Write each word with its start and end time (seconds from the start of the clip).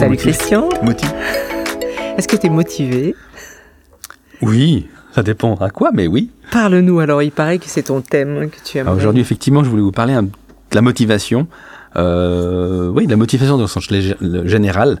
Salut. 0.00 0.16
Christian. 0.16 0.66
Est-ce 2.16 2.26
que 2.26 2.34
tu 2.34 2.46
es 2.46 2.48
motivé 2.48 3.14
Oui, 4.40 4.86
ça 5.14 5.22
dépend 5.22 5.56
à 5.56 5.68
quoi, 5.68 5.90
mais 5.92 6.06
oui. 6.06 6.30
Parle-nous 6.50 7.00
alors, 7.00 7.22
il 7.22 7.30
paraît 7.30 7.58
que 7.58 7.66
c'est 7.66 7.82
ton 7.82 8.00
thème 8.00 8.48
que 8.48 8.56
tu 8.64 8.78
aimes. 8.78 8.88
Aujourd'hui, 8.88 9.20
effectivement, 9.20 9.62
je 9.62 9.68
voulais 9.68 9.82
vous 9.82 9.92
parler 9.92 10.14
de 10.14 10.30
la 10.74 10.80
motivation. 10.80 11.48
Euh, 11.96 12.88
oui, 12.88 13.04
de 13.04 13.10
la 13.10 13.18
motivation 13.18 13.56
dans 13.58 13.64
le 13.64 13.68
sens 13.68 13.90
général. 13.90 14.98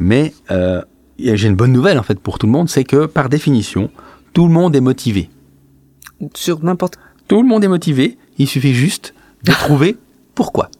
Mais 0.00 0.34
euh, 0.50 0.82
j'ai 1.16 1.46
une 1.46 1.54
bonne 1.54 1.72
nouvelle 1.72 2.00
en 2.00 2.02
fait 2.02 2.18
pour 2.18 2.40
tout 2.40 2.46
le 2.46 2.52
monde, 2.52 2.68
c'est 2.68 2.82
que 2.82 3.06
par 3.06 3.28
définition, 3.28 3.88
tout 4.32 4.48
le 4.48 4.52
monde 4.52 4.74
est 4.74 4.80
motivé. 4.80 5.30
Sur 6.34 6.64
n'importe 6.64 6.98
Tout 7.28 7.40
le 7.40 7.46
monde 7.46 7.62
est 7.62 7.68
motivé. 7.68 8.18
Il 8.36 8.48
suffit 8.48 8.74
juste 8.74 9.14
de 9.44 9.52
trouver 9.52 9.96
pourquoi. 10.34 10.70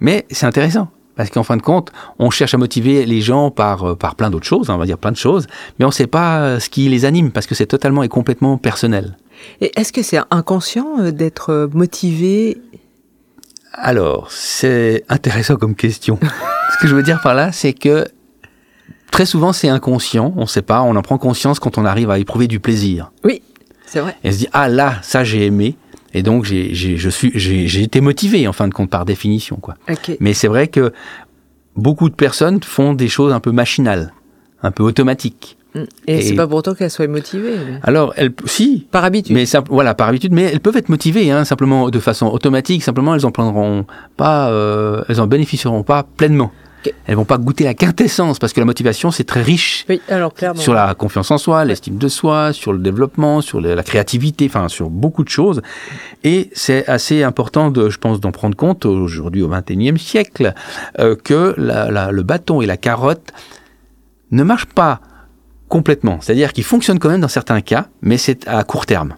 Mais 0.00 0.24
c'est 0.30 0.46
intéressant. 0.46 0.88
Parce 1.18 1.30
qu'en 1.30 1.42
fin 1.42 1.56
de 1.56 1.62
compte, 1.62 1.90
on 2.20 2.30
cherche 2.30 2.54
à 2.54 2.58
motiver 2.58 3.04
les 3.04 3.20
gens 3.20 3.50
par, 3.50 3.82
euh, 3.82 3.94
par 3.96 4.14
plein 4.14 4.30
d'autres 4.30 4.46
choses, 4.46 4.70
hein, 4.70 4.74
on 4.76 4.78
va 4.78 4.86
dire 4.86 4.98
plein 4.98 5.10
de 5.10 5.16
choses, 5.16 5.48
mais 5.78 5.84
on 5.84 5.88
ne 5.88 5.92
sait 5.92 6.06
pas 6.06 6.38
euh, 6.38 6.60
ce 6.60 6.70
qui 6.70 6.88
les 6.88 7.04
anime, 7.04 7.32
parce 7.32 7.48
que 7.48 7.56
c'est 7.56 7.66
totalement 7.66 8.04
et 8.04 8.08
complètement 8.08 8.56
personnel. 8.56 9.16
Et 9.60 9.72
est-ce 9.74 9.92
que 9.92 10.02
c'est 10.02 10.20
inconscient 10.30 11.00
euh, 11.00 11.10
d'être 11.10 11.70
motivé? 11.74 12.62
Alors, 13.72 14.30
c'est 14.30 15.04
intéressant 15.08 15.56
comme 15.56 15.74
question. 15.74 16.20
Ce 16.72 16.78
que 16.80 16.86
je 16.86 16.94
veux 16.94 17.02
dire 17.02 17.18
par 17.20 17.34
là, 17.34 17.50
c'est 17.50 17.72
que 17.72 18.06
très 19.10 19.26
souvent, 19.26 19.52
c'est 19.52 19.68
inconscient, 19.68 20.32
on 20.36 20.42
ne 20.42 20.46
sait 20.46 20.62
pas, 20.62 20.82
on 20.82 20.94
en 20.94 21.02
prend 21.02 21.18
conscience 21.18 21.58
quand 21.58 21.78
on 21.78 21.84
arrive 21.84 22.12
à 22.12 22.20
éprouver 22.20 22.46
du 22.46 22.60
plaisir. 22.60 23.10
Oui, 23.24 23.42
c'est 23.86 23.98
vrai. 23.98 24.16
Et 24.22 24.28
on 24.28 24.32
se 24.32 24.38
dit, 24.38 24.48
ah 24.52 24.68
là, 24.68 24.94
ça 25.02 25.24
j'ai 25.24 25.46
aimé, 25.46 25.76
et 26.18 26.22
donc 26.22 26.44
j'ai 26.44 26.74
j'ai- 26.74 26.96
je 26.96 27.08
suis- 27.08 27.32
j'ai 27.34 27.66
j'ai 27.68 27.82
été 27.82 28.00
motivé, 28.00 28.46
en 28.48 28.52
fin 28.52 28.68
de 28.68 28.74
compte, 28.74 28.90
par 28.90 29.04
définition. 29.04 29.56
quoi. 29.56 29.74
Mais 30.20 30.34
c'est 30.34 30.48
vrai 30.48 30.68
que 30.68 30.92
beaucoup 31.76 32.08
de 32.08 32.14
personnes 32.14 32.62
font 32.62 32.92
des 32.92 33.08
choses 33.08 33.32
un 33.32 33.40
peu 33.40 33.52
machinales, 33.52 34.12
un 34.62 34.70
peu 34.70 34.82
automatiques. 34.82 35.56
Mm. 35.74 35.78
Et, 36.06 36.18
Et- 36.18 36.22
c'est 36.22 36.34
pas 36.34 36.46
pourtant 36.48 36.74
qu'elle 36.74 36.90
soit 36.90 37.06
motivée. 37.08 37.52
mais- 37.66 37.78
Alors, 37.82 38.12
elles, 38.16 38.32
si, 38.46 38.86
Par 38.90 39.04
habitude. 39.04 39.34
mais 39.36 39.44
voilà, 39.68 39.94
par 39.94 40.08
habitude, 40.08 40.32
mais 40.32 40.44
elles 40.44 40.60
peuvent 40.60 40.76
être 40.76 40.88
motivées, 40.88 41.30
hein, 41.30 41.44
simplement 41.44 41.90
de 41.90 41.98
façon 42.00 42.26
automatique. 42.26 42.82
Simplement, 42.82 43.14
elles 43.14 43.26
en 43.26 43.30
prendront 43.30 43.84
pas, 44.16 44.50
euh, 44.50 45.04
elles 45.08 45.20
en 45.20 45.26
bénéficieront 45.26 45.82
pas 45.82 46.04
pleinement. 46.16 46.50
Ok. 46.88 46.94
Elles 47.06 47.14
vont 47.16 47.24
pas 47.24 47.38
goûter 47.38 47.64
la 47.64 47.74
quintessence 47.74 48.38
parce 48.38 48.52
que 48.52 48.60
la 48.60 48.66
motivation 48.66 49.10
c'est 49.10 49.24
très 49.24 49.42
riche 49.42 49.84
Oui, 49.88 50.00
alors 50.08 50.32
clairement. 50.34 50.60
sur 50.60 50.74
la 50.74 50.94
confiance 50.94 51.30
en 51.30 51.38
soi, 51.38 51.64
l'estime 51.64 51.96
de 51.98 52.08
soi, 52.08 52.52
sur 52.52 52.72
le 52.72 52.78
développement, 52.78 53.40
sur 53.40 53.60
la 53.60 53.82
créativité, 53.82 54.46
enfin 54.46 54.68
sur 54.68 54.90
beaucoup 54.90 55.24
de 55.24 55.28
choses. 55.28 55.62
Et 56.24 56.50
c'est 56.52 56.86
assez 56.88 57.22
important, 57.22 57.70
de, 57.70 57.88
je 57.90 57.98
pense, 57.98 58.20
d'en 58.20 58.32
prendre 58.32 58.56
compte 58.56 58.86
aujourd'hui 58.86 59.42
au 59.42 59.48
XXIe 59.48 59.98
siècle 59.98 60.54
euh, 60.98 61.16
que 61.16 61.54
la- 61.56 61.90
la- 61.90 62.10
le 62.12 62.22
bâton 62.22 62.60
et 62.62 62.66
la 62.66 62.76
carotte 62.76 63.32
ne 64.30 64.42
marchent 64.42 64.66
pas 64.66 65.00
complètement. 65.68 66.18
C'est-à-dire 66.20 66.52
qu'ils 66.52 66.64
fonctionnent 66.64 66.98
quand 66.98 67.08
même 67.10 67.20
dans 67.20 67.28
certains 67.28 67.60
cas, 67.60 67.86
mais 68.02 68.16
c'est 68.18 68.46
à 68.48 68.62
court 68.64 68.86
terme. 68.86 69.14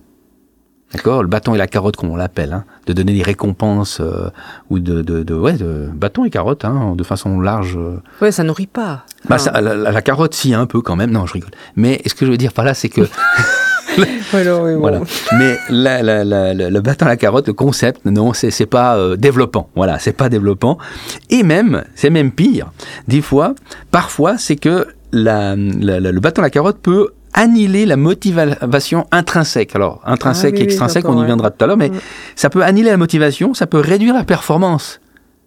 D'accord 0.92 1.22
Le 1.22 1.28
bâton 1.28 1.54
et 1.54 1.58
la 1.58 1.68
carotte, 1.68 1.94
comme 1.96 2.10
on 2.10 2.16
l'appelle, 2.16 2.52
hein, 2.52 2.64
de 2.86 2.92
donner 2.92 3.12
des 3.14 3.22
récompenses 3.22 3.98
euh, 4.00 4.28
ou 4.70 4.80
de, 4.80 5.02
de, 5.02 5.22
de, 5.22 5.34
ouais, 5.34 5.52
de 5.52 5.88
bâton 5.94 6.24
et 6.24 6.30
carotte, 6.30 6.64
hein, 6.64 6.94
de 6.96 7.04
façon 7.04 7.40
large. 7.40 7.76
euh, 7.76 7.98
Ouais, 8.20 8.32
ça 8.32 8.42
nourrit 8.42 8.66
pas. 8.66 9.04
bah, 9.28 9.38
ça, 9.38 9.52
la, 9.60 9.74
la- 9.74 9.92
la 9.92 10.02
carotte, 10.02 10.34
si, 10.34 10.52
un 10.52 10.66
peu 10.66 10.80
quand 10.80 10.96
même. 10.96 11.10
Non, 11.12 11.26
je 11.26 11.34
rigole. 11.34 11.50
Mais 11.76 12.02
ce 12.06 12.14
que 12.14 12.26
je 12.26 12.30
veux 12.32 12.36
dire 12.36 12.52
par 12.52 12.64
là, 12.64 12.74
c'est 12.74 12.88
que. 12.88 13.02
voilà. 14.32 15.00
Mais 15.38 15.58
la, 15.68 16.02
la, 16.02 16.24
la, 16.24 16.54
le 16.54 16.80
bâton 16.80 17.06
à 17.06 17.08
la 17.10 17.16
carotte, 17.16 17.46
le 17.48 17.52
concept, 17.54 18.04
non, 18.04 18.32
c'est 18.32 18.50
c'est 18.50 18.66
pas 18.66 18.96
euh, 18.96 19.16
développant. 19.16 19.68
Voilà, 19.76 19.98
c'est 19.98 20.12
pas 20.12 20.28
développant. 20.28 20.78
Et 21.28 21.42
même, 21.42 21.84
c'est 21.94 22.10
même 22.10 22.32
pire. 22.32 22.72
Des 23.08 23.20
fois, 23.22 23.54
parfois, 23.90 24.38
c'est 24.38 24.56
que 24.56 24.86
le 25.12 26.18
bâton 26.20 26.42
à 26.42 26.44
la 26.46 26.50
carotte 26.50 26.78
peut 26.80 27.10
annihiler 27.32 27.86
la 27.86 27.96
motivation 27.96 29.06
intrinsèque. 29.12 29.74
Alors, 29.76 30.00
intrinsèque 30.04 30.54
Ah 30.54 30.58
oui, 30.58 30.62
et 30.62 30.64
extrinsèque, 30.64 31.08
on 31.08 31.16
y 31.16 31.20
ouais. 31.20 31.26
viendra 31.26 31.50
tout 31.50 31.64
à 31.64 31.66
l'heure, 31.66 31.76
mais 31.76 31.90
Ouais. 31.90 31.98
ça 32.36 32.50
peut 32.50 32.62
annihiler 32.62 32.90
la 32.90 32.96
motivation, 32.96 33.54
ça 33.54 33.66
peut 33.66 33.78
réduire 33.80 34.14
la 34.14 34.24
performance. 34.24 35.00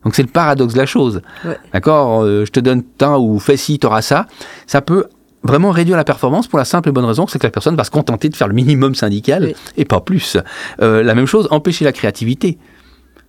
Donc 0.03 0.15
c'est 0.15 0.23
le 0.23 0.27
paradoxe 0.29 0.73
de 0.73 0.79
la 0.79 0.85
chose. 0.85 1.21
Ouais. 1.45 1.57
D'accord 1.73 2.23
euh, 2.23 2.45
Je 2.45 2.51
te 2.51 2.59
donne 2.59 2.83
tant 2.83 3.19
ou 3.19 3.39
fais 3.39 3.55
ci, 3.57 3.79
t'auras 3.79 4.01
ça. 4.01 4.25
Ça 4.67 4.81
peut 4.81 5.05
vraiment 5.43 5.71
réduire 5.71 5.97
la 5.97 6.03
performance 6.03 6.47
pour 6.47 6.57
la 6.59 6.65
simple 6.65 6.89
et 6.89 6.91
bonne 6.91 7.05
raison, 7.05 7.27
c'est 7.27 7.37
que 7.39 7.45
la 7.47 7.51
personne 7.51 7.75
va 7.75 7.83
se 7.83 7.91
contenter 7.91 8.29
de 8.29 8.35
faire 8.35 8.47
le 8.47 8.53
minimum 8.53 8.95
syndical 8.95 9.43
Oui. 9.45 9.55
et 9.77 9.85
pas 9.85 9.99
plus. 10.01 10.37
Euh, 10.81 11.03
la 11.03 11.15
même 11.15 11.25
chose, 11.25 11.47
empêcher 11.51 11.83
la 11.85 11.91
créativité. 11.91 12.57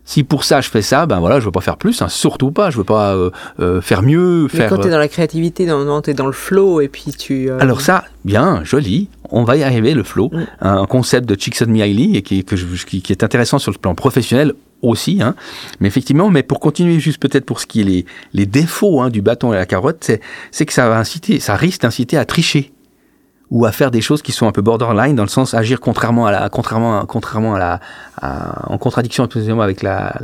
Si 0.07 0.23
pour 0.23 0.45
ça 0.45 0.61
je 0.61 0.69
fais 0.69 0.83
ça, 0.83 1.07
ben 1.07 1.19
voilà, 1.21 1.41
je 1.41 1.47
veux 1.47 1.51
pas 1.51 1.63
faire 1.63 1.79
plus, 1.79 2.03
hein, 2.03 2.09
surtout 2.09 2.51
pas. 2.51 2.69
Je 2.71 2.77
veux 2.77 2.85
pas 2.85 3.15
euh, 3.15 3.31
euh, 3.61 3.81
faire 3.81 4.03
mieux, 4.03 4.43
Mais 4.45 4.49
faire. 4.61 4.69
quand 4.69 4.77
tu 4.77 4.83
es 4.83 4.87
euh, 4.89 4.91
dans 4.93 4.99
la 4.99 5.09
créativité, 5.09 5.65
dans, 5.65 5.83
non, 5.85 6.03
t'es 6.03 6.13
dans 6.13 6.27
le 6.27 6.33
flow 6.33 6.81
et 6.83 6.89
puis 6.89 7.07
tu. 7.19 7.51
euh, 7.51 7.59
alors 7.59 7.81
ça, 7.81 8.05
bien, 8.25 8.63
joli, 8.65 9.09
on 9.31 9.45
va 9.45 9.57
y 9.57 9.63
arriver, 9.63 9.95
le 9.95 10.03
flow, 10.03 10.31
Mm. 10.33 10.45
un 10.61 10.85
concept 10.87 11.27
de 11.29 11.35
Csikszentmihalyi 11.35 12.17
et 12.17 12.23
qui, 12.23 12.45
que 12.45 12.55
je- 12.57 12.67
qui, 12.85 13.01
qui 13.01 13.13
est 13.13 13.25
intéressant 13.25 13.59
sur 13.59 13.73
le 13.73 13.79
plan 13.79 13.95
professionnel 13.95 14.53
aussi, 14.83 15.23
hein. 15.23 15.35
mais 15.81 15.89
effectivement, 15.89 16.29
mais 16.29 16.43
pour 16.43 16.61
continuer 16.61 17.01
juste 17.01 17.19
peut-être 17.19 17.47
pour 17.47 17.59
ce 17.59 17.67
qui 17.67 17.81
est 17.81 17.85
les, 17.85 18.05
les 18.35 18.45
défauts 18.45 19.01
hein, 19.01 19.09
du 19.09 19.23
bâton 19.23 19.55
et 19.55 19.57
la 19.57 19.65
carotte, 19.65 20.11
c'est 20.51 20.67
que 20.67 20.73
ça 20.75 20.87
va 20.91 20.99
inciter, 20.99 21.41
ça 21.41 21.57
risque 21.57 21.81
d'inciter 21.81 22.19
à 22.19 22.27
tricher 22.27 22.74
ou 23.51 23.67
à 23.67 23.73
faire 23.73 23.91
des 23.91 24.01
choses 24.01 24.23
qui 24.23 24.33
sont 24.33 24.49
un 24.49 24.53
peu 24.53 24.63
borderline 24.63 25.15
dans 25.15 25.23
le 25.23 25.29
sens 25.29 25.55
agir 25.55 25.81
contrairement 25.81 26.27
à 26.27 26.33
la, 26.33 26.49
contrairement, 26.49 27.05
contrairement 27.07 27.55
à 27.55 27.59
la, 27.59 27.81
à- 28.21 28.73
en 28.73 28.79
contradiction 28.79 29.25
avec 29.61 29.83
la, 29.83 30.15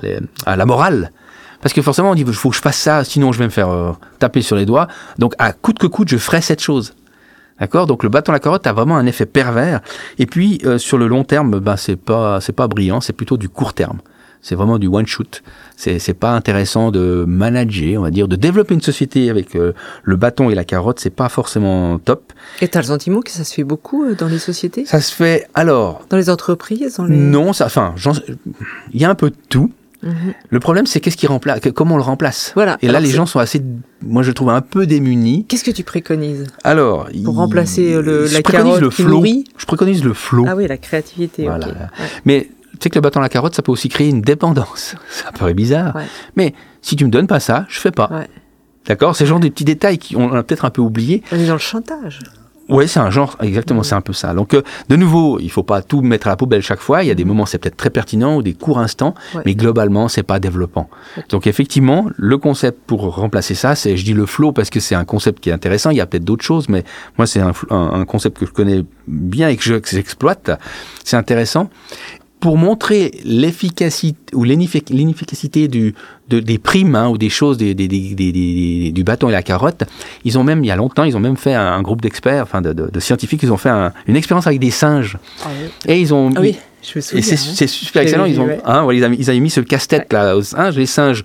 à 0.47 0.57
la 0.57 0.67
morale. 0.67 1.13
Parce 1.61 1.75
que 1.75 1.83
forcément, 1.83 2.11
on 2.13 2.15
dit, 2.15 2.25
faut 2.25 2.49
que 2.51 2.57
je 2.57 2.61
fasse 2.63 2.79
ça, 2.79 3.05
sinon 3.05 3.33
je 3.33 3.39
vais 3.39 3.45
me 3.45 3.51
faire 3.51 3.69
euh, 3.69 3.93
taper 4.19 4.41
sur 4.41 4.57
les 4.57 4.65
doigts. 4.65 4.89
Donc, 5.19 5.35
à 5.39 5.53
coûte 5.53 5.79
que 5.79 5.87
coûte, 5.87 6.09
je 6.09 6.17
ferai 6.17 6.41
cette 6.41 6.63
chose. 6.63 6.95
D'accord? 7.61 7.87
Donc, 7.87 8.03
le 8.03 8.09
bâton 8.09 8.33
la 8.33 8.41
carotte 8.41 8.67
a 8.67 8.73
vraiment 8.73 8.97
un 8.97 9.05
effet 9.05 9.27
pervers. 9.27 9.81
Et 10.19 10.25
puis, 10.25 10.63
euh, 10.65 10.79
sur 10.79 10.97
le 10.97 11.07
long 11.07 11.23
terme, 11.25 11.61
ben, 11.61 11.77
c'est 11.77 11.97
pas, 11.97 12.41
c'est 12.41 12.55
pas 12.55 12.67
brillant, 12.67 13.03
c'est 13.03 13.13
plutôt 13.13 13.37
du 13.37 13.51
court 13.51 13.75
terme. 13.75 13.99
C'est 14.43 14.55
vraiment 14.55 14.79
du 14.79 14.87
one 14.87 15.07
shoot. 15.07 15.43
C'est, 15.77 16.15
pas 16.15 16.33
intéressant 16.33 16.91
de 16.91 17.25
manager, 17.27 18.01
on 18.01 18.03
va 18.05 18.11
dire, 18.11 18.29
de 18.29 18.37
développer 18.37 18.75
une 18.75 18.81
société 18.83 19.31
avec 19.31 19.55
euh, 19.57 19.73
le 20.03 20.17
bâton 20.17 20.51
et 20.51 20.55
la 20.55 20.65
carotte. 20.65 21.01
C'est 21.01 21.09
pas 21.15 21.29
forcément 21.29 21.99
top. 21.99 22.33
Et 22.61 22.69
t'as 22.69 22.81
le 22.81 22.87
sentiment 22.87 23.21
que 23.21 23.31
ça 23.31 23.45
se 23.45 23.55
fait 23.55 23.65
beaucoup 23.65 24.05
euh, 24.05 24.15
dans 24.15 24.29
les 24.29 24.39
sociétés? 24.39 24.85
Ça 24.87 25.01
se 25.01 25.15
fait 25.15 25.47
alors. 25.55 26.05
Dans 26.11 26.17
les 26.17 26.29
entreprises 26.31 26.97
dans 26.97 27.05
les... 27.05 27.17
Non, 27.17 27.53
ça, 27.53 27.67
enfin, 27.67 27.93
j'en- 27.97 28.13
il 28.93 29.01
y 29.01 29.05
a 29.05 29.11
un 29.11 29.15
peu 29.15 29.31
de 29.31 29.37
tout. 29.49 29.71
Mhm. 30.03 30.13
Le 30.49 30.61
problème, 30.61 30.87
c'est 30.87 31.01
qu'est-ce 31.01 31.17
qui 31.19 31.27
remplace, 31.27 31.61
que- 31.61 31.69
comment 31.69 31.95
on 31.95 31.99
le 31.99 32.03
remplace? 32.03 32.53
Voilà. 32.55 32.79
Et 32.81 32.89
là, 32.89 33.01
les 33.01 33.11
gens 33.11 33.27
sont 33.27 33.39
assez, 33.39 33.63
moi, 34.03 34.23
je 34.23 34.33
trouve 34.33 34.49
un 34.49 34.63
peu 34.63 34.87
démunis. 34.87 35.45
Qu'est-ce 35.47 35.65
que 35.65 35.71
tu 35.71 35.85
préconises? 35.85 36.47
Alors, 36.65 37.05
Pour 37.05 37.15
il- 37.15 37.27
remplacer, 37.29 37.93
euh, 37.95 38.01
le- 38.03 38.27
je 38.27 38.35
la 38.35 38.41
préconise 38.43 38.65
carotte 38.67 38.81
le 38.81 38.89
qui 38.89 39.03
flow. 39.03 39.11
nourrit? 39.11 39.45
Je 39.59 39.67
préconise 39.67 40.03
le 40.03 40.15
flow. 40.15 40.47
Ah 40.49 40.57
oui, 40.57 40.67
la 40.67 40.79
créativité, 40.79 41.43
Voilà. 41.45 41.67
Ouais. 41.69 41.75
Mais 42.25 42.49
tu 42.81 42.85
sais 42.85 42.91
que 42.91 42.97
le 42.97 43.03
bâton 43.03 43.21
à 43.21 43.23
la 43.23 43.29
carotte, 43.29 43.55
ça 43.55 43.63
peut 43.63 43.71
aussi 43.73 43.89
créer 43.89 44.09
une 44.09 44.23
dépendance. 44.23 44.97
Ça 45.11 45.31
paraît 45.33 45.55
bizarre. 45.55 45.95
Ouais. 45.95 46.07
Mais 46.37 46.55
si 46.83 46.97
tu 46.97 47.05
me 47.05 47.11
donnes 47.11 47.27
pas 47.27 47.39
ça, 47.41 47.67
je 47.69 47.79
fais 47.79 47.91
pas. 47.93 48.09
Ouais. 48.11 48.29
D'accord? 48.87 49.15
C'est 49.15 49.27
genre 49.27 49.39
des 49.41 49.51
petits 49.51 49.65
détails 49.65 49.99
qu'on 49.99 50.33
a 50.33 50.43
peut-être 50.43 50.65
un 50.65 50.71
peu 50.71 50.81
oubliés. 50.83 51.23
On 51.31 51.37
est 51.37 51.47
dans 51.47 51.53
le 51.53 51.59
chantage. 51.59 52.19
Ouais, 52.71 52.87
c'est 52.87 53.01
un 53.01 53.11
genre, 53.11 53.37
exactement, 53.43 53.83
c'est 53.83 53.97
un 53.97 54.01
peu 54.01 54.13
ça. 54.13 54.33
Donc, 54.33 54.55
euh, 54.55 54.63
de 54.89 54.95
nouveau, 54.95 55.41
il 55.41 55.51
faut 55.51 55.65
pas 55.65 55.83
tout 55.83 56.03
mettre 56.03 56.29
à 56.29 56.31
la 56.31 56.37
poubelle 56.37 56.63
chaque 56.63 56.79
fois. 56.79 57.03
Il 57.03 57.09
y 57.09 57.11
a 57.11 57.17
des 57.17 57.25
moments, 57.25 57.45
c'est 57.45 57.59
peut-être 57.59 57.77
très 57.77 57.91
pertinent 57.91 58.37
ou 58.37 58.43
des 58.45 58.55
courts 58.55 58.79
instants, 58.79 59.15
Ouais. 59.35 59.43
mais 59.45 59.57
globalement, 59.57 60.07
c'est 60.07 60.23
pas 60.23 60.39
développant. 60.39 60.89
Donc, 61.31 61.49
effectivement, 61.49 62.07
le 62.17 62.39
concept 62.39 62.79
pour 62.87 63.13
remplacer 63.17 63.57
ça, 63.57 63.75
c'est, 63.75 63.97
je 63.97 64.05
dis 64.05 64.13
le 64.15 64.25
flow 64.25 64.53
parce 64.53 64.71
que 64.71 64.79
c'est 64.79 64.95
un 64.95 65.05
concept 65.05 65.41
qui 65.41 65.51
est 65.51 65.53
intéressant. 65.53 65.91
Il 65.91 65.97
y 65.97 66.01
a 66.01 66.07
peut-être 66.07 66.25
d'autres 66.25 66.45
choses, 66.45 66.69
mais 66.69 66.85
moi, 67.19 67.27
c'est 67.27 67.41
un, 67.41 67.51
fl- 67.51 67.67
un- 67.75 68.01
un 68.03 68.05
concept 68.05 68.39
que 68.39 68.47
je 68.47 68.53
connais 68.53 68.85
bien 69.09 69.49
et 69.49 69.57
que 69.57 69.65
je- 69.65 69.75
que 69.75 69.89
j'exploite. 69.89 70.53
C'est 71.05 71.17
intéressant. 71.17 71.71
Pour 72.41 72.57
montrer 72.57 73.13
l'efficacité 73.25 74.35
ou 74.35 74.45
l'ineffic- 74.45 74.89
l'inefficacité 74.91 75.69
du, 75.69 75.95
de- 76.29 76.41
des 76.41 76.59
primes 76.59 76.95
hein, 76.95 77.09
ou 77.09 77.19
des 77.19 77.29
choses 77.29 77.59
des, 77.59 77.75
des- 77.75 77.87
des- 77.87 78.93
du 78.93 79.05
bâton 79.05 79.29
et 79.29 79.33
la 79.33 79.43
carotte, 79.43 79.83
ils 80.25 80.39
ont 80.39 80.43
même, 80.45 80.65
il 80.65 80.69
y 80.69 80.71
a 80.71 80.77
longtemps, 80.77 81.05
ils 81.05 81.17
ont 81.17 81.21
même 81.21 81.37
fait 81.37 81.53
un, 81.55 81.67
un 81.73 81.83
groupe 81.83 82.01
d'experts, 82.01 82.43
enfin 82.45 82.63
de, 82.63 82.73
de- 82.73 82.89
de 82.91 83.01
scientifiques, 83.01 83.43
ils 83.43 83.53
ont 83.53 83.59
fait 83.59 83.69
un- 83.69 83.93
une 84.07 84.17
expérience 84.17 84.47
avec 84.47 84.59
des 84.59 84.71
singes. 84.71 85.19
Et 85.87 86.01
ils 86.01 86.15
ont 86.15 86.31
Ah 86.35 86.41
oui, 86.41 86.57
je 86.83 86.93
me 86.95 86.99
et 86.99 87.03
souviens. 87.23 87.37
c'est 87.55 87.65
hein. 87.65 87.69
super 87.69 88.03
excellent. 88.03 88.25
Ils 88.25 88.41
ont, 88.41 88.47
ouais. 88.47 88.59
hein, 88.65 88.83
voilà, 88.85 88.99
ils, 88.99 89.05
avaient, 89.05 89.17
ils 89.19 89.29
avaient 89.29 89.41
mis 89.41 89.51
ce 89.51 89.61
casse-tête 89.61 90.11
là 90.13 90.35
aux 90.37 90.43
singes. 90.43 90.77
Les 90.77 90.87
singes, 90.87 91.25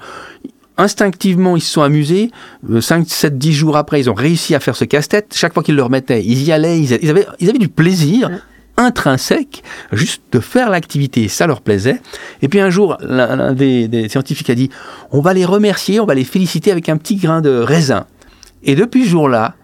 instinctivement, 0.78 1.56
ils 1.56 1.62
se 1.62 1.72
sont 1.72 1.82
amusés. 1.82 2.32
5, 2.80 3.08
7, 3.08 3.38
10 3.38 3.54
jours 3.54 3.78
après, 3.78 4.00
ils 4.02 4.10
ont 4.10 4.14
réussi 4.14 4.56
à 4.56 4.60
faire 4.60 4.76
ce 4.76 4.84
casse-tête. 4.86 5.34
Chaque 5.36 5.54
fois 5.54 5.64
qu'ils 5.64 5.76
le 5.76 5.84
remettaient, 5.84 6.24
ils 6.24 6.44
y 6.44 6.52
allaient. 6.52 6.80
Ils, 6.80 6.92
ils 7.02 7.10
avaient, 7.10 7.26
ils 7.40 7.50
avaient 7.50 7.58
du 7.60 7.70
plaisir 7.70 8.30
Ouais. 8.30 8.36
Intrinsèque 8.78 9.64
juste 9.92 10.22
de 10.32 10.40
faire 10.40 10.70
l'activité. 10.70 11.28
Ça 11.28 11.48
leur 11.48 11.62
plaisait. 11.62 12.02
Et 12.42 12.48
puis 12.48 12.60
un 12.60 12.70
jour, 12.70 12.98
l'un 13.02 13.54
des, 13.54 13.88
des 13.88 14.10
scientifiques 14.10 14.50
a 14.50 14.56
dit 14.56 14.70
on 15.12 15.22
va 15.22 15.34
les 15.34 15.46
remercier, 15.46 16.00
on 16.00 16.06
va 16.06 16.14
les 16.16 16.24
féliciter 16.26 16.72
avec 16.72 16.90
un 16.90 16.98
petit 16.98 17.16
grain 17.16 17.42
de 17.42 17.50
raisin. 17.58 18.06
Et 18.64 18.76
depuis 18.76 19.06
ce 19.06 19.10
jour-là, 19.10 19.56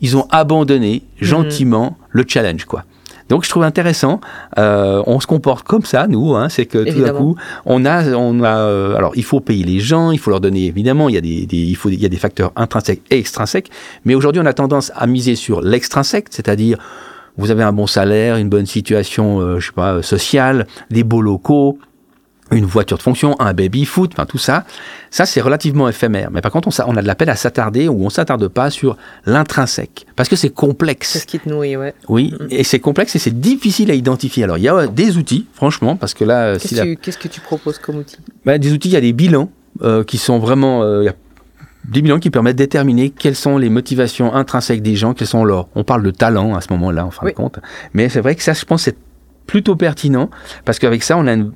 ils 0.00 0.16
ont 0.16 0.26
abandonné 0.30 1.02
gentiment 1.20 1.96
le 2.10 2.24
challenge, 2.26 2.64
quoi. 2.64 2.84
Donc 3.28 3.44
je 3.44 3.48
trouve 3.48 3.62
intéressant. 3.62 4.20
Euh, 4.58 5.04
on 5.06 5.20
se 5.20 5.26
comporte 5.28 5.64
comme 5.64 5.84
ça, 5.84 6.08
nous. 6.08 6.34
Hein, 6.34 6.48
c'est 6.48 6.66
que 6.66 6.78
tout 6.78 6.98
d'un 7.00 7.12
coup, 7.12 7.36
on 7.64 7.84
a, 7.84 8.02
on 8.14 8.42
a. 8.42 8.56
euh, 8.58 8.96
alors 8.96 9.12
il 9.14 9.22
faut 9.22 9.38
payer 9.38 9.62
les 9.62 9.78
gens, 9.78 10.10
il 10.10 10.18
faut 10.18 10.30
leur 10.30 10.40
donner 10.40 10.66
évidemment. 10.66 11.08
Il 11.08 11.14
y 11.14 11.18
a 11.18 11.20
des, 11.20 11.46
des- 11.46 11.56
il 11.58 11.76
faut, 11.76 11.90
il 11.90 12.00
y 12.00 12.06
a 12.06 12.08
des 12.08 12.16
facteurs 12.16 12.50
intrinsèques 12.56 13.02
et 13.10 13.18
extrinsèques. 13.20 13.70
Mais 14.04 14.16
aujourd'hui, 14.16 14.42
on 14.42 14.46
a 14.46 14.52
tendance 14.52 14.90
à 14.96 15.06
miser 15.06 15.36
sur 15.36 15.60
l'extrinsèque, 15.60 16.26
c'est-à-dire 16.30 16.78
vous 17.36 17.50
avez 17.50 17.62
un 17.62 17.72
bon 17.72 17.86
salaire, 17.86 18.36
une 18.36 18.48
bonne 18.48 18.66
situation, 18.66 19.40
euh, 19.40 19.60
je 19.60 19.66
sais 19.66 19.72
pas, 19.72 19.94
euh, 19.94 20.02
sociale, 20.02 20.66
des 20.90 21.04
beaux 21.04 21.22
locaux, 21.22 21.78
une 22.52 22.64
voiture 22.64 22.98
de 22.98 23.02
fonction, 23.02 23.40
un 23.40 23.52
baby 23.54 23.84
foot, 23.84 24.10
enfin 24.12 24.26
tout 24.26 24.36
ça, 24.36 24.64
ça 25.12 25.24
c'est 25.24 25.40
relativement 25.40 25.88
éphémère. 25.88 26.30
Mais 26.32 26.40
par 26.40 26.50
contre, 26.50 26.68
on, 26.84 26.96
a 26.96 27.00
de 27.02 27.06
la 27.06 27.14
peine 27.14 27.28
à 27.28 27.36
s'attarder 27.36 27.86
ou 27.86 28.04
on 28.04 28.10
s'attarde 28.10 28.48
pas 28.48 28.70
sur 28.70 28.96
l'intrinsèque 29.24 30.06
parce 30.16 30.28
que 30.28 30.34
c'est 30.36 30.48
C'est 30.48 30.54
complexe. 30.54 31.18
ce 31.20 31.26
qui 31.26 31.38
te 31.38 31.48
nourrit, 31.48 31.76
ouais. 31.76 31.94
Oui, 32.08 32.34
et 32.50 32.64
c'est 32.64 32.80
complexe 32.80 33.14
et 33.14 33.20
c'est 33.20 33.38
difficile 33.40 33.90
à 33.90 33.94
identifier. 33.94 34.42
Alors 34.44 34.58
il 34.58 34.64
y 34.64 34.68
a 34.68 34.74
euh, 34.74 34.86
des 34.88 35.16
outils, 35.16 35.46
franchement, 35.54 35.94
parce 35.94 36.12
que 36.12 36.24
là, 36.24 36.58
si 36.58 36.70
Qu'est-ce 36.70 36.74
la- 36.80 36.86
que 36.86 36.90
tu- 36.90 36.96
qu'est-ce 36.96 37.18
que 37.18 37.28
tu 37.28 37.40
proposes 37.40 37.78
comme 37.78 37.98
outil? 37.98 38.16
Bah, 38.44 38.58
des 38.58 38.72
outils, 38.72 38.88
il 38.88 38.92
y 38.94 38.96
a 38.96 39.00
des 39.00 39.12
bilans 39.12 39.48
euh, 39.82 40.02
qui 40.02 40.18
sont 40.18 40.40
vraiment. 40.40 40.82
euh, 40.82 41.02
il 41.02 41.06
y 41.06 41.08
a 41.08 41.14
des 41.90 42.02
bilans 42.02 42.18
qui 42.20 42.30
permettent 42.30 42.56
de 42.56 42.62
déterminer 42.64 43.10
quelles 43.10 43.34
sont 43.36 43.58
les 43.58 43.68
motivations 43.70 44.32
intrinsèques 44.34 44.82
des 44.82 44.94
gens, 44.96 45.12
quels 45.14 45.26
sont 45.28 45.44
leurs. 45.44 45.68
On 45.74 45.84
parle 45.84 46.02
de 46.02 46.10
talent 46.10 46.54
à 46.54 46.60
ce 46.60 46.68
moment-là, 46.72 47.04
en 47.06 47.10
fin 47.10 47.26
Oui. 47.26 47.32
de 47.32 47.36
compte. 47.36 47.58
Mais 47.94 48.08
c'est 48.08 48.20
vrai 48.20 48.34
que 48.36 48.42
ça, 48.42 48.52
je 48.52 48.64
pense, 48.64 48.82
c'est 48.82 48.96
plutôt 49.46 49.74
pertinent 49.76 50.30
parce 50.64 50.78
qu'avec 50.78 51.02
ça, 51.02 51.16
on, 51.18 51.26
a 51.26 51.32
une- 51.34 51.52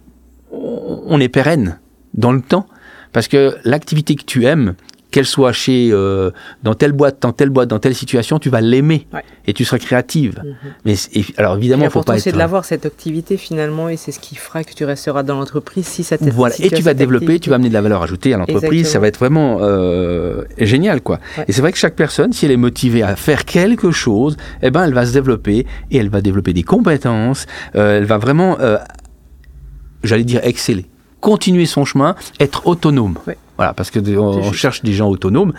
on 0.52 1.02
on 1.06 1.20
est 1.20 1.28
pérenne 1.28 1.78
dans 2.14 2.32
le 2.32 2.40
temps. 2.40 2.66
Parce 3.12 3.28
que 3.28 3.56
l'activité 3.64 4.16
que 4.16 4.24
tu 4.24 4.44
aimes, 4.46 4.74
qu'elle 5.14 5.26
soit 5.26 5.52
chez 5.52 5.90
euh, 5.92 6.30
dans 6.64 6.74
telle 6.74 6.90
boîte, 6.92 7.18
dans 7.22 7.32
telle 7.32 7.50
boîte, 7.50 7.68
dans 7.68 7.78
telle 7.78 7.94
situation, 7.94 8.40
tu 8.40 8.50
vas 8.50 8.60
l'aimer 8.60 9.06
Ouais. 9.12 9.22
et 9.46 9.52
tu 9.52 9.64
seras 9.64 9.78
créative. 9.78 10.40
Mhm. 10.44 10.54
Mais 10.84 10.94
et- 11.14 11.24
alors 11.36 11.56
évidemment, 11.56 11.84
il 11.84 11.90
faut 11.90 12.02
pas 12.02 12.16
être 12.16 12.20
c'est 12.22 12.32
de 12.32 12.36
l'avoir, 12.38 12.64
cette 12.64 12.84
activité, 12.84 13.36
finalement, 13.36 13.88
et 13.88 13.96
c'est 13.96 14.10
ce 14.10 14.18
qui 14.18 14.34
fera 14.34 14.64
que 14.64 14.74
tu 14.74 14.84
resteras 14.84 15.22
dans 15.22 15.36
l'entreprise 15.38 15.86
si 15.86 16.02
ça 16.02 16.18
t'aide. 16.18 16.32
Voilà. 16.32 16.54
si 16.56 16.64
Et 16.64 16.68
tu 16.68 16.74
as 16.76 16.80
vas 16.80 16.94
développer, 16.94 17.26
activité. 17.26 17.40
tu 17.44 17.50
vas 17.50 17.56
amener 17.56 17.68
de 17.68 17.74
la 17.74 17.80
valeur 17.82 18.02
ajoutée 18.02 18.34
à 18.34 18.38
l'entreprise. 18.38 18.88
Ça 18.88 18.98
va 18.98 19.06
être 19.06 19.18
vraiment 19.20 19.58
euh, 19.60 20.42
génial, 20.58 21.00
quoi. 21.00 21.20
Ouais. 21.38 21.44
Et 21.46 21.52
c'est 21.52 21.60
vrai 21.60 21.70
que 21.70 21.78
chaque 21.78 21.94
personne, 21.94 22.32
si 22.32 22.44
elle 22.46 22.50
est 22.52 22.56
motivée 22.56 23.02
à 23.04 23.14
faire 23.14 23.44
quelque 23.44 23.92
chose, 23.92 24.36
eh 24.62 24.70
ben, 24.72 24.84
elle 24.84 24.94
va 24.94 25.06
se 25.06 25.12
développer 25.12 25.64
et 25.92 25.96
elle 25.96 26.08
va 26.10 26.20
développer 26.20 26.52
des 26.52 26.64
compétences. 26.64 27.46
euh, 27.76 27.98
elle 27.98 28.04
va 28.04 28.18
vraiment, 28.18 28.58
euh, 28.60 28.78
j'allais 30.02 30.24
dire, 30.24 30.40
exceller, 30.42 30.86
continuer 31.20 31.66
son 31.66 31.84
chemin, 31.84 32.16
être 32.40 32.66
autonome. 32.66 33.16
Ouais. 33.26 33.36
Voilà, 33.56 33.72
parce 33.72 33.90
que 33.90 34.00
on, 34.16 34.52
cherche 34.52 34.82
des 34.82 34.92
gens 34.92 35.08
autonomes. 35.08 35.52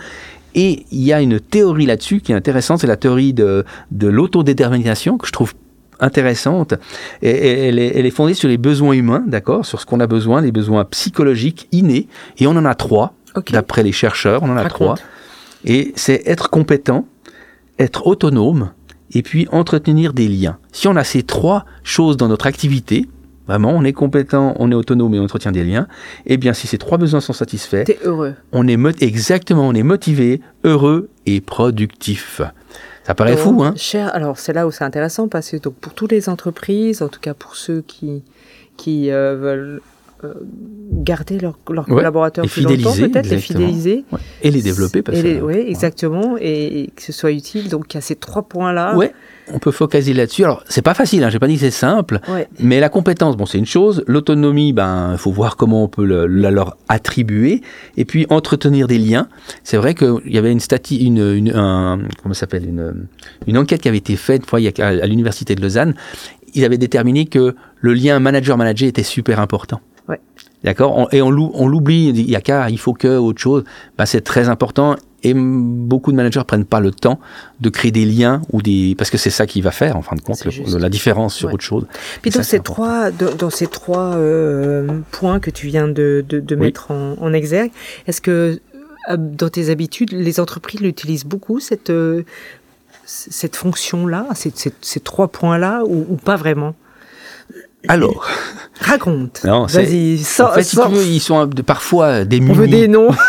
Et 0.54 0.86
il 0.90 1.02
y 1.02 1.12
a 1.12 1.20
une 1.20 1.38
théorie 1.38 1.86
là-dessus 1.86 2.20
qui 2.20 2.32
est 2.32 2.34
intéressante, 2.34 2.80
c'est 2.80 2.86
la 2.86 2.96
théorie 2.96 3.34
de, 3.34 3.64
de 3.90 4.06
l'autodétermination 4.06 5.18
que 5.18 5.26
je 5.26 5.32
trouve 5.32 5.52
intéressante. 6.00 6.74
Et, 7.22 7.30
et 7.30 7.68
elle, 7.68 7.78
est, 7.78 7.98
elle 7.98 8.06
est 8.06 8.10
fondée 8.10 8.34
sur 8.34 8.48
les 8.48 8.58
besoins 8.58 8.92
humains, 8.92 9.22
d'accord, 9.26 9.66
sur 9.66 9.80
ce 9.80 9.86
qu'on 9.86 10.00
a 10.00 10.06
besoin, 10.06 10.40
les 10.40 10.52
besoins 10.52 10.84
psychologiques 10.84 11.68
innés. 11.72 12.08
Et 12.38 12.46
on 12.46 12.52
en 12.52 12.64
a 12.64 12.74
trois, 12.74 13.14
d'après 13.50 13.82
les 13.82 13.92
chercheurs, 13.92 14.42
on 14.42 14.50
en 14.50 14.56
a 14.56 14.62
Raconte. 14.62 14.74
trois. 14.74 14.94
Et 15.64 15.92
c'est 15.96 16.22
être 16.26 16.48
compétent, 16.48 17.06
être 17.78 18.06
autonome, 18.06 18.70
et 19.12 19.22
puis 19.22 19.46
entretenir 19.52 20.12
des 20.12 20.28
liens. 20.28 20.58
Si 20.72 20.88
on 20.88 20.96
a 20.96 21.04
ces 21.04 21.22
trois 21.22 21.64
choses 21.82 22.16
dans 22.16 22.28
notre 22.28 22.46
activité, 22.46 23.08
vraiment, 23.46 23.70
on 23.70 23.84
est 23.84 23.92
compétent, 23.92 24.54
on 24.58 24.70
est 24.70 24.74
autonome 24.74 25.14
et 25.14 25.18
on 25.20 25.24
entretient 25.24 25.52
des 25.52 25.64
liens, 25.64 25.86
eh 26.26 26.36
bien, 26.36 26.52
si 26.52 26.66
ces 26.66 26.78
trois 26.78 26.98
besoins 26.98 27.20
sont 27.20 27.32
satisfaits, 27.32 27.84
T'es 27.84 27.98
heureux. 28.04 28.34
on 28.52 28.66
est 28.68 29.02
exactement, 29.02 29.68
on 29.68 29.74
est 29.74 29.82
motivé, 29.82 30.40
heureux 30.64 31.08
et 31.26 31.40
productif. 31.40 32.40
Ça 33.04 33.14
paraît 33.14 33.36
fou, 33.36 33.62
hein? 33.62 33.72
Cher, 33.76 34.12
alors 34.14 34.36
c'est 34.38 34.52
là 34.52 34.66
où 34.66 34.72
c'est 34.72 34.82
intéressant 34.82 35.28
parce 35.28 35.50
que 35.50 35.58
donc 35.58 35.74
pour 35.74 35.94
toutes 35.94 36.10
les 36.10 36.28
entreprises, 36.28 37.02
en 37.02 37.08
tout 37.08 37.20
cas 37.20 37.34
pour 37.34 37.54
ceux 37.54 37.82
qui 37.82 38.24
qui 38.76 39.10
euh, 39.10 39.36
veulent 39.36 39.80
euh, 40.24 40.34
garder 41.06 41.38
leurs 41.38 41.56
Ouais, 41.68 41.82
collaborateurs 41.86 42.44
plus 42.46 42.62
longtemps, 42.62 42.92
peut-être 42.94 43.28
les 43.30 43.38
fidéliser, 43.38 44.04
Ouais. 44.12 44.18
Et 44.42 44.50
les 44.50 44.60
développer, 44.62 45.02
parce 45.02 45.20
que... 45.22 45.40
ouais, 45.40 45.68
exactement, 45.68 46.36
et, 46.40 46.80
et 46.82 46.86
que 46.94 47.02
ce 47.02 47.12
soit 47.12 47.32
utile. 47.32 47.68
Donc 47.68 47.92
il 47.94 47.96
y 47.96 47.98
a 47.98 48.00
ces 48.00 48.16
trois 48.16 48.42
points 48.42 48.72
là. 48.72 48.96
Ouais, 48.96 49.12
on 49.52 49.58
peut 49.58 49.70
focaliser 49.70 50.12
là-dessus. 50.12 50.44
Alors, 50.44 50.62
c'est 50.68 50.82
pas 50.82 50.94
facile, 50.94 51.22
hein, 51.24 51.30
j'ai 51.30 51.38
pas 51.38 51.46
dit 51.46 51.54
que 51.54 51.60
c'est 51.60 51.70
simple, 51.70 52.18
mais 52.60 52.80
la 52.80 52.88
compétence, 52.88 53.36
bon, 53.36 53.46
c'est 53.46 53.58
une 53.58 53.66
chose. 53.66 54.02
L'autonomie, 54.06 54.72
ben, 54.72 55.12
il 55.12 55.18
faut 55.18 55.30
voir 55.32 55.56
comment 55.56 55.84
on 55.84 55.88
peut 55.88 56.04
le- 56.04 56.26
la 56.26 56.50
leur 56.50 56.76
attribuer. 56.88 57.62
Et 57.96 58.04
puis, 58.04 58.26
entretenir 58.28 58.86
des 58.88 58.98
liens. 58.98 59.28
C'est 59.62 59.76
vrai 59.76 59.94
qu'il 59.94 60.20
y 60.26 60.38
avait 60.38 60.52
une 60.52 60.60
stati, 60.60 60.96
une, 61.04 61.18
une, 61.18 61.52
un- 61.54 62.00
comment 62.22 62.34
ça 62.34 62.40
s'appelle, 62.40 62.68
une, 62.68 63.06
une 63.46 63.56
enquête 63.58 63.80
qui 63.80 63.88
avait 63.88 63.98
été 63.98 64.16
faite, 64.16 64.42
à 64.80 65.06
l'université 65.06 65.54
de 65.54 65.62
Lausanne. 65.62 65.94
Ils 66.54 66.64
avaient 66.64 66.78
déterminé 66.78 67.26
que 67.26 67.54
le 67.80 67.92
lien 67.94 68.18
manager-manager 68.18 68.88
était 68.88 69.02
super 69.02 69.40
important. 69.40 69.80
Ouais. 70.08 70.20
D'accord? 70.66 71.08
Et 71.12 71.22
on 71.22 71.30
l'ou- 71.30 71.52
on 71.54 71.68
l'oublie, 71.68 72.08
il 72.08 72.28
y 72.28 72.36
a 72.36 72.40
qu'à, 72.42 72.68
il 72.68 72.78
faut 72.78 72.92
que, 72.92 73.16
autre 73.16 73.40
chose. 73.40 73.64
Ben, 73.96 74.04
c'est 74.04 74.20
très 74.20 74.48
important. 74.50 74.96
Et 75.22 75.32
beaucoup 75.32 76.12
de 76.12 76.16
managers 76.16 76.42
prennent 76.46 76.64
pas 76.66 76.78
le 76.80 76.90
temps 76.90 77.18
de 77.60 77.68
créer 77.68 77.90
des 77.92 78.04
liens 78.04 78.42
ou 78.52 78.60
des 78.62 78.94
parce 78.98 79.08
que 79.10 79.16
c'est 79.16 79.30
ça 79.30 79.46
qui 79.46 79.60
va 79.60 79.70
faire 79.70 79.96
en 79.96 80.02
fin 80.02 80.14
de 80.16 80.20
compte 80.20 80.44
le- 80.44 80.78
la 80.78 80.88
différence 80.88 81.34
sur 81.34 81.48
Ouais. 81.48 81.54
autre 81.54 81.64
chose. 81.64 81.86
Puis 82.20 82.30
ces 82.32 82.60
trois, 82.60 83.10
dans, 83.10 83.34
dans 83.34 83.50
ces 83.50 83.66
trois 83.68 84.14
euh, 84.16 84.86
points 85.12 85.40
que 85.40 85.50
tu 85.50 85.66
viens 85.68 85.88
de, 85.88 86.24
de, 86.28 86.38
de 86.40 86.54
Oui. 86.54 86.60
mettre 86.60 86.90
en, 86.90 87.14
en 87.20 87.32
exergue, 87.32 87.70
est-ce 88.06 88.20
que 88.20 88.60
euh, 89.10 89.16
dans 89.16 89.48
tes 89.48 89.70
habitudes, 89.70 90.12
les 90.12 90.38
entreprises 90.38 90.80
l'utilisent 90.80 91.24
beaucoup 91.24 91.58
cette 91.60 91.90
euh, 91.90 92.22
cette 93.04 93.54
fonction-là, 93.56 94.26
ces, 94.34 94.52
ces, 94.54 94.72
ces 94.80 95.00
trois 95.00 95.28
points-là, 95.28 95.82
ou, 95.86 96.06
ou 96.10 96.16
pas 96.16 96.36
vraiment? 96.36 96.74
Alors, 97.88 98.26
Raconte. 98.80 99.42
Non, 99.44 99.68
c'est- 99.68 99.84
Vas-y, 99.84 100.18
sors. 100.18 100.50
en 100.50 100.52
fait, 100.54 100.62
si 100.62 100.76
tu 100.76 100.88
veux, 100.88 101.02
ils 101.04 101.20
sont 101.20 101.48
parfois 101.64 102.24
des 102.24 102.40
On 102.42 102.52
veut 102.52 102.68
des 102.68 102.88
noms. 102.88 103.10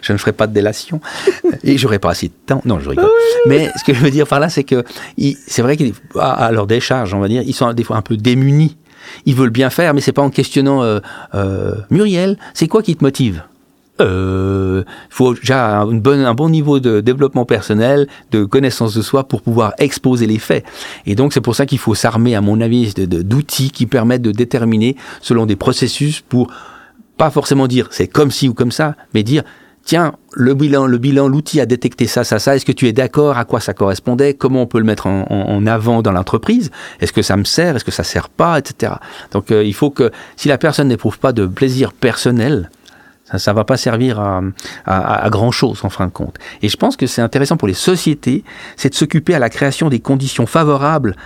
Je 0.00 0.12
ne 0.12 0.18
ferai 0.18 0.32
pas 0.32 0.46
de 0.46 0.54
délation 0.54 1.00
et 1.62 1.76
j'aurai 1.76 1.98
pas 1.98 2.10
assez 2.10 2.28
de 2.28 2.32
temps. 2.46 2.62
Non, 2.64 2.78
je 2.80 2.88
rigole. 2.88 3.10
Mais 3.46 3.70
ce 3.78 3.84
que 3.84 3.92
je 3.92 4.00
veux 4.00 4.10
dire 4.10 4.26
par 4.26 4.40
là, 4.40 4.48
c'est 4.48 4.64
que 4.64 4.84
c'est 5.46 5.60
vrai 5.62 5.76
qu'à 5.76 5.84
à 6.22 6.50
leur 6.52 6.66
décharge, 6.66 7.12
on 7.12 7.20
va 7.20 7.28
dire, 7.28 7.42
ils 7.44 7.52
sont 7.54 7.70
des 7.74 7.84
fois 7.84 7.96
un 7.96 8.02
peu 8.02 8.16
démunis. 8.16 8.76
Ils 9.26 9.34
veulent 9.34 9.50
bien 9.50 9.68
faire, 9.68 9.92
mais 9.92 10.00
c'est 10.00 10.12
pas 10.12 10.22
en 10.22 10.30
questionnant 10.30 10.82
euh, 10.82 10.98
euh, 11.34 11.72
Muriel, 11.90 12.38
c'est 12.54 12.68
quoi 12.68 12.82
qui 12.82 12.96
te 12.96 13.04
motive? 13.04 13.42
Euh, 14.00 14.82
faut 15.08 15.34
déjà 15.34 15.80
un 15.82 16.34
bon 16.34 16.48
niveau 16.48 16.80
de 16.80 17.00
développement 17.00 17.44
personnel, 17.44 18.08
de 18.32 18.44
connaissance 18.44 18.94
de 18.94 19.02
soi 19.02 19.24
pour 19.24 19.42
pouvoir 19.42 19.72
exposer 19.78 20.26
les 20.26 20.38
faits. 20.38 20.64
Et 21.06 21.14
donc 21.14 21.32
c'est 21.32 21.40
pour 21.40 21.54
ça 21.54 21.66
qu'il 21.66 21.78
faut 21.78 21.94
s'armer, 21.94 22.34
à 22.34 22.40
mon 22.40 22.60
avis, 22.60 22.92
d'outils 22.94 23.70
qui 23.70 23.86
permettent 23.86 24.22
de 24.22 24.32
déterminer 24.32 24.96
selon 25.20 25.46
des 25.46 25.56
processus 25.56 26.20
pour 26.20 26.52
pas 27.16 27.30
forcément 27.30 27.68
dire 27.68 27.88
c'est 27.90 28.08
comme 28.08 28.30
ci 28.30 28.48
ou 28.48 28.54
comme 28.54 28.72
ça, 28.72 28.96
mais 29.14 29.22
dire 29.22 29.44
tiens 29.84 30.14
le 30.32 30.54
bilan, 30.54 30.86
le 30.86 30.98
bilan, 30.98 31.28
l'outil 31.28 31.60
a 31.60 31.66
détecté 31.66 32.08
ça, 32.08 32.24
ça, 32.24 32.40
ça. 32.40 32.56
Est-ce 32.56 32.64
que 32.64 32.72
tu 32.72 32.88
es 32.88 32.92
d'accord? 32.92 33.38
À 33.38 33.44
quoi 33.44 33.60
ça 33.60 33.74
correspondait? 33.74 34.34
Comment 34.34 34.62
on 34.62 34.66
peut 34.66 34.78
le 34.78 34.84
mettre 34.84 35.06
en 35.06 35.66
avant 35.66 36.02
dans 36.02 36.10
l'entreprise? 36.10 36.72
Est-ce 37.00 37.12
que 37.12 37.22
ça 37.22 37.36
me 37.36 37.44
sert? 37.44 37.76
Est-ce 37.76 37.84
que 37.84 37.92
ça 37.92 38.02
sert 38.02 38.28
pas, 38.28 38.58
etc. 38.58 38.94
Donc 39.30 39.52
euh, 39.52 39.62
il 39.62 39.74
faut 39.74 39.90
que 39.90 40.10
si 40.36 40.48
la 40.48 40.58
personne 40.58 40.88
n'éprouve 40.88 41.20
pas 41.20 41.32
de 41.32 41.46
plaisir 41.46 41.92
personnel, 41.92 42.70
ça, 43.38 43.38
ça 43.38 43.52
va 43.52 43.64
pas 43.64 43.76
servir 43.76 44.20
à, 44.20 44.40
à, 44.86 45.24
à 45.26 45.30
grand 45.30 45.50
chose 45.50 45.80
en 45.84 45.90
fin 45.90 46.06
de 46.06 46.12
compte. 46.12 46.36
Et 46.62 46.68
je 46.68 46.76
pense 46.76 46.96
que 46.96 47.06
c'est 47.06 47.22
intéressant 47.22 47.56
pour 47.56 47.68
les 47.68 47.74
sociétés, 47.74 48.44
c'est 48.76 48.90
de 48.90 48.94
s'occuper 48.94 49.34
à 49.34 49.38
la 49.38 49.50
création 49.50 49.88
des 49.88 50.00
conditions 50.00 50.46
favorables 50.46 51.16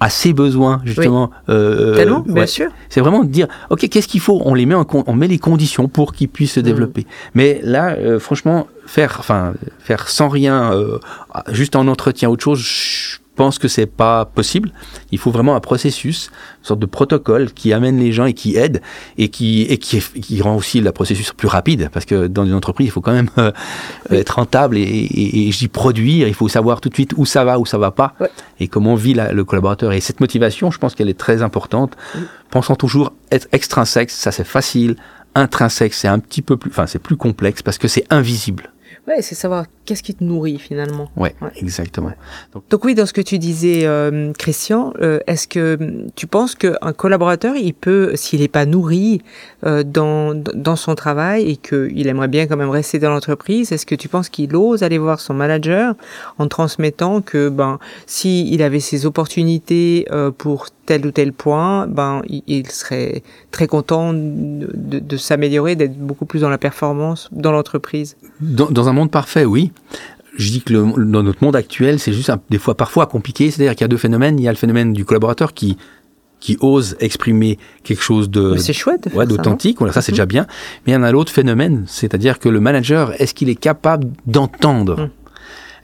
à 0.00 0.10
ses 0.10 0.32
besoins 0.32 0.82
justement. 0.84 1.30
euh, 1.48 1.94
Tellement, 1.94 2.20
bien 2.20 2.34
ouais. 2.34 2.46
sûr. 2.46 2.70
C'est 2.88 3.00
vraiment 3.00 3.22
de 3.22 3.28
dire, 3.28 3.46
ok, 3.70 3.88
qu'est-ce 3.88 4.08
qu'il 4.08 4.20
faut? 4.20 4.42
On 4.44 4.52
les 4.54 4.66
met 4.66 4.74
en, 4.74 4.84
con- 4.84 5.04
on 5.06 5.14
met 5.14 5.28
les 5.28 5.38
conditions 5.38 5.88
pour 5.88 6.12
qu'ils 6.12 6.28
puissent 6.28 6.52
se 6.54 6.60
Mm. 6.60 6.64
développer. 6.64 7.06
Mais 7.34 7.60
là, 7.62 7.90
euh, 7.92 8.18
franchement, 8.18 8.66
faire, 8.86 9.16
enfin, 9.20 9.54
faire 9.78 10.08
sans 10.08 10.28
rien, 10.28 10.72
euh, 10.72 10.98
juste 11.52 11.76
en 11.76 11.86
entretien 11.86 12.28
autre 12.28 12.42
chose, 12.44 12.58
je 12.58 13.18
pense 13.36 13.58
que 13.58 13.68
c'est 13.68 13.86
pas 13.86 14.24
possible. 14.24 14.72
Il 15.10 15.18
faut 15.18 15.30
vraiment 15.30 15.54
un 15.56 15.60
processus, 15.60 16.30
une 16.60 16.64
sorte 16.66 16.80
de 16.80 16.86
protocole 16.86 17.52
qui 17.52 17.72
amène 17.72 17.98
les 17.98 18.12
gens 18.12 18.26
et 18.26 18.32
qui 18.34 18.56
aide 18.56 18.80
et 19.18 19.28
qui 19.28 19.62
et 19.62 19.78
qui, 19.78 19.98
qui 20.00 20.40
rend 20.42 20.56
aussi 20.56 20.80
le 20.80 20.92
processus 20.92 21.32
plus 21.32 21.48
rapide 21.48 21.90
parce 21.92 22.04
que 22.06 22.26
dans 22.26 22.44
une 22.44 22.54
entreprise, 22.54 22.86
il 22.88 22.90
faut 22.90 23.00
quand 23.00 23.12
même 23.12 23.30
euh, 23.38 23.50
Oui. 24.10 24.18
être 24.18 24.30
rentable 24.36 24.76
et, 24.76 24.82
et, 24.82 25.48
et 25.48 25.52
je 25.52 25.58
dis 25.58 25.68
produire. 25.68 26.28
Il 26.28 26.34
faut 26.34 26.48
savoir 26.48 26.80
tout 26.80 26.88
de 26.88 26.94
suite 26.94 27.12
où 27.16 27.26
ça 27.26 27.44
va, 27.44 27.58
où 27.58 27.66
ça 27.66 27.78
va 27.78 27.90
pas 27.90 28.14
Ouais. 28.20 28.30
et 28.60 28.68
comment 28.68 28.94
vit 28.94 29.14
la- 29.14 29.32
le 29.32 29.44
collaborateur. 29.44 29.92
Et 29.92 30.00
cette 30.00 30.20
motivation, 30.20 30.70
je 30.70 30.78
pense 30.78 30.94
qu'elle 30.94 31.08
est 31.08 31.18
très 31.18 31.42
importante. 31.42 31.96
Pensons 32.50 32.76
toujours 32.76 33.12
être 33.32 33.48
extrinsèque, 33.52 34.10
ça 34.10 34.30
c'est 34.32 34.44
facile. 34.46 34.96
Intrinsèque, 35.34 35.94
c'est 35.94 36.06
un 36.08 36.20
petit 36.20 36.42
peu 36.42 36.56
plus, 36.56 36.70
enfin 36.70 36.86
c'est 36.86 37.00
plus 37.00 37.16
complexe 37.16 37.62
parce 37.62 37.78
que 37.78 37.88
c'est 37.88 38.04
invisible. 38.10 38.70
Ouais, 39.08 39.20
c'est 39.20 39.34
savoir 39.34 39.64
qu'est-ce 39.84 40.02
qui 40.02 40.14
te 40.14 40.24
nourrit 40.24 40.58
finalement 40.58 41.10
Ouais, 41.16 41.34
exactement. 41.56 42.12
Donc, 42.70 42.84
oui, 42.84 42.94
dans 42.94 43.06
ce 43.06 43.12
que 43.12 43.20
tu 43.20 43.38
disais, 43.38 43.82
euh, 43.84 44.32
Christian, 44.32 44.92
euh, 45.00 45.18
est-ce 45.26 45.46
que 45.46 45.78
tu 46.16 46.26
penses 46.26 46.54
qu'un 46.54 46.92
collaborateur, 46.96 47.56
il 47.56 47.74
peut, 47.74 48.12
s'il 48.14 48.40
n'est 48.40 48.48
pas 48.48 48.66
nourri 48.66 49.22
euh, 49.64 49.82
dans, 49.82 50.34
dans 50.34 50.76
son 50.76 50.94
travail 50.94 51.50
et 51.50 51.56
qu'il 51.56 52.06
aimerait 52.06 52.28
bien 52.28 52.46
quand 52.46 52.56
même 52.56 52.70
rester 52.70 52.98
dans 52.98 53.10
l'entreprise, 53.10 53.72
est-ce 53.72 53.86
que 53.86 53.94
tu 53.94 54.08
penses 54.08 54.28
qu'il 54.28 54.54
ose 54.56 54.82
aller 54.82 54.98
voir 54.98 55.20
son 55.20 55.34
manager 55.34 55.94
en 56.38 56.48
transmettant 56.48 57.20
que 57.20 57.48
ben 57.48 57.78
si 58.06 58.50
il 58.50 58.62
avait 58.62 58.80
ses 58.80 59.06
opportunités 59.06 60.06
pour 60.38 60.66
tel 60.86 61.06
ou 61.06 61.10
tel 61.10 61.32
point, 61.32 61.86
ben 61.86 62.22
il, 62.28 62.66
serait 62.70 63.22
très 63.50 63.66
content 63.66 64.12
de, 64.12 64.68
de 64.74 65.16
s'améliorer, 65.16 65.76
d'être 65.76 65.96
beaucoup 65.96 66.26
plus 66.26 66.40
dans 66.40 66.50
la 66.50 66.58
performance 66.58 67.28
dans 67.32 67.52
l'entreprise? 67.52 68.16
Dans, 68.40 68.70
dans, 68.70 68.88
un 68.88 68.92
monde 68.92 69.10
parfait, 69.10 69.44
oui 69.44 69.72
je 70.36 70.50
dis 70.50 70.62
que 70.62 70.72
le, 70.72 71.04
dans 71.04 71.22
notre 71.22 71.42
monde 71.44 71.56
actuel, 71.56 71.98
c'est 71.98 72.12
juste 72.12 72.30
des 72.50 72.58
fois 72.58 72.76
parfois 72.76 73.06
compliqué. 73.06 73.50
C'est-à-dire 73.50 73.74
qu'il 73.74 73.82
y 73.82 73.84
a 73.84 73.88
deux 73.88 73.96
phénomènes. 73.96 74.38
Il 74.38 74.42
y 74.42 74.48
a 74.48 74.52
le 74.52 74.56
phénomène 74.56 74.92
du 74.92 75.04
collaborateur 75.04 75.54
qui 75.54 75.76
qui 76.40 76.58
ose 76.60 76.94
exprimer 77.00 77.58
quelque 77.84 78.02
chose 78.02 78.28
de 78.28 78.56
c'est 78.56 78.74
chouette 78.74 79.08
ouais, 79.14 79.24
d'authentique 79.24 79.78
ça 79.90 80.02
c'est 80.02 80.12
mhm. 80.12 80.16
déjà 80.16 80.26
bien 80.26 80.46
mais 80.84 80.92
il 80.92 80.94
y 80.94 80.98
en 80.98 81.02
a 81.02 81.10
l'autre 81.10 81.32
phénomène 81.32 81.84
c'est-à-dire 81.86 82.38
que 82.38 82.50
le 82.50 82.60
manager 82.60 83.18
est-ce 83.18 83.32
qu'il 83.32 83.48
est 83.48 83.54
capable 83.54 84.08
d'entendre 84.26 85.00
mhm. 85.00 85.10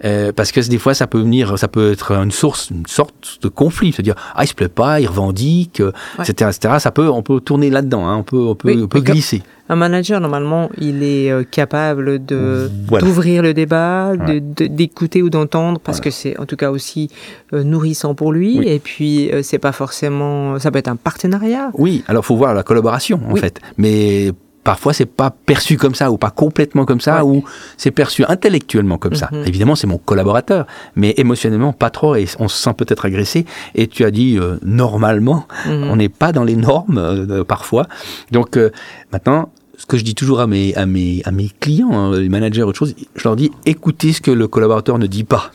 Euh, 0.05 0.33
parce 0.33 0.53
que 0.53 0.61
des 0.67 0.79
fois, 0.79 0.95
ça 0.95 1.07
peut 1.07 1.21
venir, 1.21 1.59
ça 1.59 1.69
peut 1.69 1.93
être 1.93 2.13
une 2.13 2.31
source, 2.31 2.71
une 2.71 2.87
sorte 2.87 3.39
de 3.43 3.49
conflit, 3.49 3.93
c'est-à-dire 3.93 4.15
ah 4.35 4.45
il 4.45 4.47
se 4.47 4.55
plaît 4.55 4.69
pas, 4.69 5.01
il 5.01 5.07
revendique, 5.07 5.83
etc., 6.19 6.51
etc. 6.51 6.75
Ça 6.79 6.91
peut, 6.91 7.09
on 7.09 7.23
peut 7.23 7.41
tourner 7.41 7.71
là-dedans, 7.71 8.07
hein, 8.07 8.17
on 8.17 8.23
peut, 8.23 8.39
on 8.39 8.55
peut, 8.55 8.83
on 8.83 8.89
peut 8.89 9.01
glisser. 9.01 9.43
Un 9.69 9.77
manager 9.77 10.21
normalement, 10.21 10.69
il 10.79 11.05
est 11.05 11.31
euh, 11.31 11.45
capable 11.45 12.25
de 12.25 12.69
d'ouvrir 13.01 13.43
le 13.43 13.55
débat, 13.55 14.15
d'écouter 14.17 15.23
ou 15.23 15.31
d'entendre, 15.31 15.79
parce 15.79 16.01
que 16.01 16.11
c'est 16.11 16.39
en 16.41 16.47
tout 16.47 16.57
cas 16.57 16.71
aussi 16.71 17.09
euh, 17.53 17.63
nourrissant 17.63 18.15
pour 18.15 18.33
lui. 18.33 18.67
Et 18.67 18.79
puis 18.79 19.31
c'est 19.43 19.59
pas 19.59 19.73
forcément, 19.73 20.59
ça 20.59 20.71
peut 20.71 20.79
être 20.79 20.89
un 20.89 20.97
partenariat. 20.97 21.71
Oui, 21.75 22.05
alors 22.09 22.25
faut 22.25 22.37
voir 22.37 22.55
la 22.55 22.63
collaboration 22.63 23.21
en 23.29 23.37
fait, 23.37 23.61
mais 23.77 24.33
parfois 24.65 24.93
c'est 24.93 25.07
pas 25.07 25.31
perçu 25.31 25.77
comme 25.77 25.95
ça 25.95 26.11
ou 26.11 26.19
pas 26.19 26.31
complètement 26.31 26.85
comme 26.85 27.01
ça 27.01 27.25
ou 27.25 27.45
c'est 27.77 27.91
perçu 27.91 28.25
intellectuellement 28.27 28.99
comme 28.99 29.15
ça. 29.15 29.29
Mhm. 29.33 29.45
Évidemment, 29.47 29.75
c'est 29.75 29.87
mon 29.87 29.99
collaborateur, 29.99 30.67
mais 30.97 31.15
émotionnellement 31.17 31.73
pas 31.73 31.91
trop 31.91 32.15
et 32.15 32.27
on 32.39 32.49
se 32.49 32.57
sent 32.63 32.75
peut-être 32.77 33.05
agressé. 33.05 33.47
Et 33.75 33.87
tu 33.87 34.05
as 34.05 34.11
dit 34.11 34.39
euh, 34.39 34.57
normalement, 34.63 35.47
mhm. 35.67 35.85
on 35.91 35.97
n'est 35.97 36.09
pas 36.09 36.33
dans 36.33 36.45
les 36.45 36.57
normes 36.57 36.99
euh, 36.99 37.45
parfois. 37.45 37.87
Donc 38.31 38.57
euh, 38.57 38.71
maintenant, 39.13 39.51
ce 39.77 39.87
que 39.87 39.97
je 39.97 40.05
dis 40.05 40.15
toujours 40.15 40.41
à 40.41 40.47
mes 40.47 40.75
à 40.75 40.85
mes 40.85 41.23
à 41.25 41.31
mes 41.31 41.51
clients, 41.61 41.93
hein, 41.93 42.19
les 42.19 42.29
managers 42.29 42.63
autre 42.63 42.79
chose, 42.79 42.95
je 43.17 43.25
leur 43.25 43.37
dis 43.37 43.51
écoutez 43.65 44.13
ce 44.13 44.21
que 44.21 44.31
le 44.31 44.47
collaborateur 44.47 44.99
ne 44.99 45.07
dit 45.07 45.25
pas. 45.25 45.53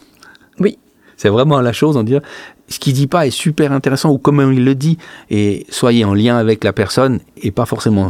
C'est 1.17 1.29
vraiment 1.29 1.61
la 1.61 1.73
chose, 1.73 1.97
en 1.97 2.03
dire 2.03 2.21
ce 2.67 2.79
qu'il 2.79 2.93
dit 2.93 3.07
pas 3.07 3.27
est 3.27 3.31
super 3.31 3.71
intéressant 3.71 4.11
ou 4.11 4.17
comment 4.17 4.49
il 4.49 4.65
le 4.65 4.75
dit 4.75 4.97
et 5.29 5.65
soyez 5.69 6.03
en 6.03 6.13
lien 6.13 6.37
avec 6.37 6.63
la 6.63 6.73
personne 6.73 7.19
et 7.41 7.51
pas 7.51 7.65
forcément 7.65 8.09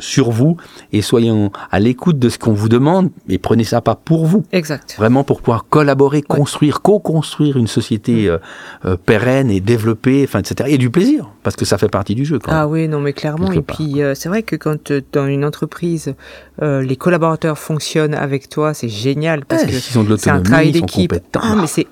sur 0.00 0.30
vous 0.30 0.56
et 0.92 1.00
soyez 1.00 1.32
à 1.70 1.80
l'écoute 1.80 2.18
de 2.18 2.28
ce 2.28 2.38
qu'on 2.38 2.52
vous 2.52 2.68
demande 2.68 3.10
et 3.28 3.38
prenez 3.38 3.64
ça 3.64 3.80
pas 3.80 3.94
pour 3.94 4.26
vous. 4.26 4.44
Exact. 4.52 4.96
Vraiment 4.98 5.24
pour 5.24 5.40
pouvoir 5.40 5.66
collaborer, 5.68 6.22
construire, 6.22 6.82
co-construire 6.82 7.56
une 7.56 7.66
société 7.66 8.26
mm. 8.26 8.28
euh, 8.28 8.38
euh, 8.84 8.96
pérenne 8.96 9.50
et 9.50 9.60
développée, 9.60 10.24
enfin 10.28 10.40
etc. 10.40 10.70
Et 10.72 10.78
du 10.78 10.90
plaisir 10.90 11.30
parce 11.42 11.56
que 11.56 11.64
ça 11.64 11.78
fait 11.78 11.88
partie 11.88 12.14
du 12.14 12.24
jeu. 12.24 12.38
Quand 12.38 12.52
ah 12.52 12.68
oui, 12.68 12.88
non 12.88 13.00
mais 13.00 13.12
clairement. 13.14 13.52
Et 13.52 13.62
puis 13.62 14.02
euh, 14.02 14.14
c'est 14.14 14.28
vrai 14.28 14.42
que 14.42 14.56
quand 14.56 14.92
dans 15.12 15.26
une 15.26 15.44
entreprise 15.44 16.14
les 16.60 16.96
collaborateurs 16.96 17.58
fonctionnent 17.58 18.14
avec 18.14 18.48
toi, 18.48 18.72
c'est 18.72 18.88
génial 18.88 19.44
parce 19.44 19.64
que 19.64 19.72
c'est 20.16 20.30
un 20.30 20.40
travail 20.42 20.72
d'équipe. 20.72 21.14
Ah 21.34 21.54
mais 21.58 21.66
c'est 21.66 21.86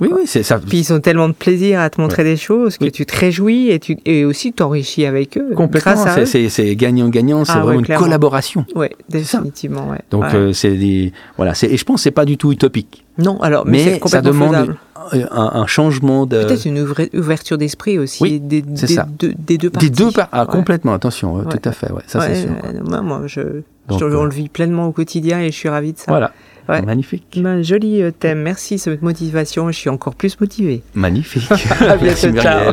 Oui 0.00 0.10
oui, 0.12 0.22
c'est 0.26 0.42
ça. 0.42 0.58
Puis 0.58 0.78
ils 0.78 0.92
ont 0.92 1.00
tellement 1.00 1.32
plaisir 1.32 1.80
à 1.80 1.90
te 1.90 2.00
montrer 2.00 2.24
des 2.24 2.36
choses, 2.36 2.78
que 2.78 2.86
tu 2.86 3.06
te 3.06 3.16
réjouis 3.16 3.70
et, 3.70 3.78
tu, 3.78 3.96
et 4.04 4.24
aussi 4.24 4.52
t'enrichis 4.52 5.06
avec 5.06 5.36
eux. 5.36 5.54
Complètement, 5.54 6.04
c'est 6.24 6.76
gagnant-gagnant, 6.76 7.44
c'est 7.44 7.52
ah 7.54 7.60
vraiment 7.60 7.80
une 7.80 7.96
collaboration. 7.96 8.64
Oui, 8.74 8.88
définitivement. 9.08 9.90
Ouais. 9.90 10.00
Donc 10.10 10.24
euh, 10.34 10.52
c'est 10.52 10.76
des 10.76 11.12
voilà, 11.36 11.52
et 11.62 11.76
je 11.76 11.84
pense 11.84 11.96
que 11.96 12.02
c'est 12.02 12.10
pas 12.10 12.24
du 12.24 12.36
tout 12.36 12.52
utopique. 12.52 13.04
Non, 13.18 13.40
alors 13.42 13.66
mais, 13.66 14.00
ça 14.06 14.22
demande 14.22 14.74
un, 15.12 15.66
changement 15.66 16.26
de 16.26 16.44
peut-être 16.44 16.64
une 16.64 16.86
ouverture 17.14 17.58
d'esprit 17.58 17.98
aussi 17.98 18.22
oui, 18.22 18.40
des, 18.40 18.62
des, 18.62 18.86
ça. 18.86 19.06
des, 19.18 19.58
deux 19.58 19.70
parties. 19.70 19.90
Des 19.90 20.04
deux 20.04 20.10
par... 20.10 20.28
ah, 20.32 20.46
complètement 20.46 20.94
attention, 20.94 21.44
tout 21.44 21.60
à 21.64 21.72
fait, 21.72 21.92
ouais, 21.92 22.02
ça 22.06 22.20
c'est 22.20 22.42
sûr. 22.42 23.02
moi, 23.02 23.22
je, 23.26 23.62
je, 23.90 24.04
on 24.04 24.24
le 24.24 24.30
vit 24.30 24.48
pleinement 24.48 24.86
au 24.86 24.92
quotidien 24.92 25.40
et 25.40 25.46
je 25.46 25.56
suis 25.56 25.68
ravi 25.68 25.92
de 25.92 25.98
ça. 25.98 26.04
Voilà. 26.08 26.32
Magnifique. 26.68 27.40
Ben, 27.42 27.62
joli 27.62 28.02
euh, 28.02 28.10
thème. 28.12 28.42
Merci, 28.42 28.78
cette 28.78 29.02
motivation. 29.02 29.70
Je 29.70 29.76
suis 29.76 29.90
encore 29.90 30.14
plus 30.14 30.40
motivé. 30.40 30.82
Magnifique. 30.94 31.50
à 31.80 31.96
bientôt. 31.96 32.28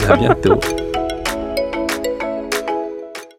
à 0.07 0.17
bientôt. 0.17 0.59